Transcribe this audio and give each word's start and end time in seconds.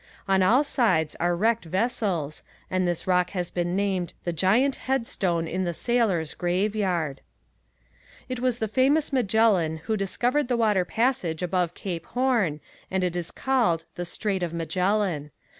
On 0.27 0.41
all 0.41 0.63
sides 0.63 1.15
are 1.19 1.35
wrecked 1.35 1.65
vessels 1.65 2.41
and 2.71 2.87
this 2.87 3.05
rock 3.05 3.29
has 3.37 3.51
been 3.51 3.75
named 3.75 4.15
the 4.23 4.33
Giant 4.33 4.75
Headstone 4.87 5.47
in 5.47 5.63
the 5.63 5.75
Sailor's 5.75 6.33
Graveyard. 6.33 7.21
It 8.27 8.39
was 8.39 8.57
the 8.57 8.67
famous 8.67 9.13
Magellan 9.13 9.77
who 9.85 9.95
discovered 9.95 10.47
the 10.47 10.57
water 10.57 10.85
passage 10.85 11.43
above 11.43 11.75
Cape 11.75 12.07
Horn 12.07 12.61
and 12.89 13.03
it 13.03 13.15
is 13.15 13.29
called 13.29 13.85
the 13.93 14.05
Strait 14.05 14.41
of 14.41 14.55
Magellan. 14.55 15.29